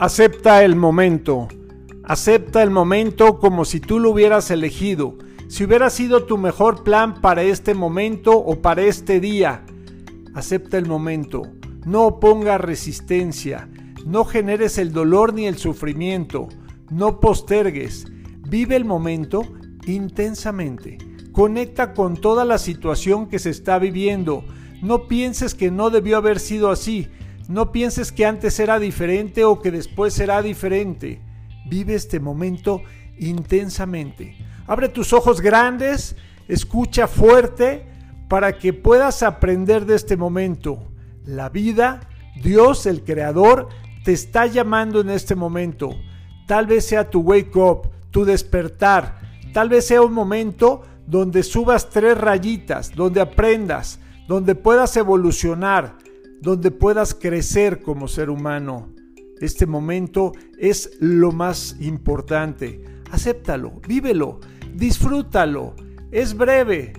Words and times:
Acepta 0.00 0.64
el 0.64 0.74
momento. 0.74 1.46
Acepta 2.02 2.64
el 2.64 2.70
momento 2.70 3.38
como 3.38 3.64
si 3.64 3.78
tú 3.78 4.00
lo 4.00 4.10
hubieras 4.10 4.50
elegido. 4.50 5.16
Si 5.46 5.62
hubiera 5.62 5.88
sido 5.88 6.24
tu 6.24 6.36
mejor 6.36 6.82
plan 6.82 7.20
para 7.20 7.44
este 7.44 7.74
momento 7.74 8.36
o 8.36 8.60
para 8.60 8.82
este 8.82 9.20
día. 9.20 9.64
Acepta 10.34 10.78
el 10.78 10.86
momento. 10.86 11.42
No 11.86 12.18
pongas 12.18 12.60
resistencia. 12.60 13.68
No 14.04 14.24
generes 14.24 14.78
el 14.78 14.92
dolor 14.92 15.32
ni 15.32 15.46
el 15.46 15.58
sufrimiento. 15.58 16.48
No 16.90 17.20
postergues. 17.20 18.06
Vive 18.48 18.74
el 18.74 18.84
momento 18.84 19.42
intensamente. 19.86 20.98
Conecta 21.30 21.94
con 21.94 22.16
toda 22.16 22.44
la 22.44 22.58
situación 22.58 23.28
que 23.28 23.38
se 23.38 23.50
está 23.50 23.78
viviendo. 23.78 24.44
No 24.82 25.06
pienses 25.06 25.54
que 25.54 25.70
no 25.70 25.90
debió 25.90 26.16
haber 26.16 26.40
sido 26.40 26.72
así. 26.72 27.06
No 27.48 27.72
pienses 27.72 28.10
que 28.10 28.24
antes 28.24 28.58
era 28.58 28.78
diferente 28.78 29.44
o 29.44 29.60
que 29.60 29.70
después 29.70 30.14
será 30.14 30.40
diferente. 30.40 31.20
Vive 31.66 31.94
este 31.94 32.18
momento 32.18 32.82
intensamente. 33.18 34.36
Abre 34.66 34.88
tus 34.88 35.12
ojos 35.12 35.40
grandes, 35.40 36.16
escucha 36.48 37.06
fuerte 37.06 37.86
para 38.28 38.58
que 38.58 38.72
puedas 38.72 39.22
aprender 39.22 39.84
de 39.84 39.94
este 39.96 40.16
momento. 40.16 40.90
La 41.26 41.50
vida, 41.50 42.08
Dios 42.42 42.86
el 42.86 43.04
Creador, 43.04 43.68
te 44.04 44.12
está 44.12 44.46
llamando 44.46 45.00
en 45.00 45.10
este 45.10 45.34
momento. 45.34 45.90
Tal 46.46 46.66
vez 46.66 46.86
sea 46.86 47.10
tu 47.10 47.20
wake 47.20 47.56
up, 47.56 47.90
tu 48.10 48.24
despertar. 48.24 49.20
Tal 49.52 49.68
vez 49.68 49.86
sea 49.86 50.00
un 50.02 50.12
momento 50.12 50.82
donde 51.06 51.42
subas 51.42 51.90
tres 51.90 52.16
rayitas, 52.16 52.94
donde 52.94 53.20
aprendas, 53.20 54.00
donde 54.26 54.54
puedas 54.54 54.96
evolucionar, 54.96 55.96
donde 56.44 56.70
puedas 56.70 57.14
crecer 57.14 57.80
como 57.80 58.06
ser 58.06 58.28
humano. 58.28 58.92
Este 59.40 59.64
momento 59.64 60.32
es 60.58 60.90
lo 61.00 61.32
más 61.32 61.76
importante. 61.80 62.84
Acéptalo, 63.10 63.80
vívelo, 63.88 64.40
disfrútalo. 64.74 65.74
Es 66.12 66.36
breve. 66.36 66.92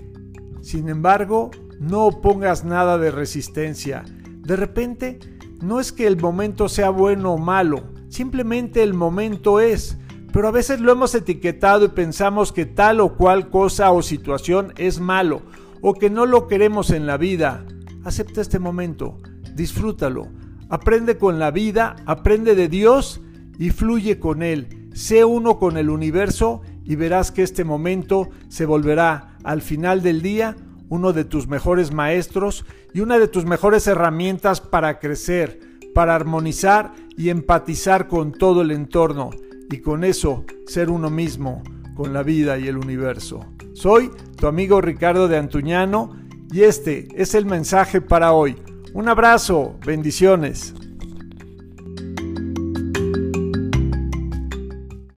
Sin 0.62 0.90
embargo, 0.90 1.52
no 1.80 2.22
pongas 2.22 2.66
nada 2.66 2.98
de 2.98 3.12
resistencia. 3.12 4.04
De 4.40 4.56
repente, 4.56 5.20
no 5.62 5.80
es 5.80 5.92
que 5.92 6.08
el 6.08 6.20
momento 6.20 6.68
sea 6.68 6.90
bueno 6.90 7.34
o 7.34 7.38
malo, 7.38 7.84
simplemente 8.10 8.82
el 8.82 8.96
momento 8.96 9.60
es. 9.60 10.00
Pero 10.34 10.48
a 10.48 10.52
veces 10.52 10.82
lo 10.82 10.92
hemos 10.92 11.14
etiquetado 11.14 11.86
y 11.86 11.90
pensamos 11.90 12.52
que 12.52 12.66
tal 12.66 13.00
o 13.00 13.16
cual 13.16 13.52
cosa 13.52 13.92
o 13.92 14.02
situación 14.02 14.74
es 14.78 15.00
malo 15.00 15.44
o 15.82 15.94
que 15.94 16.10
no 16.10 16.26
lo 16.26 16.48
queremos 16.48 16.90
en 16.90 17.06
la 17.06 17.18
vida. 17.18 17.64
Acepta 18.04 18.42
este 18.42 18.60
momento 18.60 19.18
disfrútalo. 19.56 20.28
Aprende 20.70 21.18
con 21.18 21.40
la 21.40 21.52
vida, 21.52 21.96
aprende 22.06 22.56
de 22.56 22.68
Dios 22.68 23.22
y 23.58 23.70
fluye 23.70 24.20
con 24.20 24.44
Él. 24.44 24.90
Sé 24.94 25.26
uno 25.26 25.58
con 25.58 25.78
el 25.78 25.90
universo 25.90 26.62
y 26.84 26.96
verás 26.96 27.32
que 27.32 27.44
este 27.44 27.64
momento 27.64 28.30
se 28.48 28.66
volverá 28.66 29.38
al 29.44 29.62
final 29.62 30.02
del 30.02 30.22
día 30.22 30.56
uno 30.90 31.14
de 31.14 31.26
tus 31.26 31.48
mejores 31.48 31.92
maestros 31.92 32.66
y 32.94 33.00
una 33.00 33.18
de 33.18 33.28
tus 33.28 33.46
mejores 33.46 33.88
herramientas 33.88 34.62
para 34.62 35.00
crecer, 35.00 35.60
para 35.94 36.16
armonizar 36.16 36.94
y 37.18 37.30
empatizar 37.30 38.08
con 38.08 38.32
todo 38.32 38.62
el 38.62 38.72
entorno 38.72 39.32
y 39.72 39.80
con 39.80 40.04
eso 40.04 40.46
ser 40.68 40.90
uno 40.90 41.10
mismo 41.10 41.64
con 41.96 42.14
la 42.14 42.24
vida 42.24 42.60
y 42.60 42.68
el 42.68 42.78
universo. 42.78 43.46
Soy 43.74 44.12
tu 44.38 44.48
amigo 44.48 44.82
Ricardo 44.82 45.28
de 45.28 45.38
Antuñano 45.38 46.16
y 46.52 46.62
este 46.62 47.08
es 47.16 47.34
el 47.36 47.46
mensaje 47.46 48.02
para 48.02 48.34
hoy. 48.34 48.56
Un 48.96 49.10
abrazo, 49.10 49.78
bendiciones. 49.86 50.74